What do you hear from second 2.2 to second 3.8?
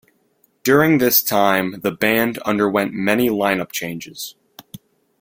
underwent many line-up